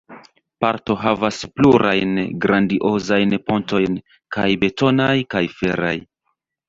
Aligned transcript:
Porto 0.63 0.93
havas 1.01 1.41
plurajn 1.59 2.15
grandiozajn 2.45 3.35
pontojn– 3.51 4.01
kaj 4.37 4.49
betonaj, 4.65 5.15
kaj 5.35 5.45
feraj. 5.59 5.97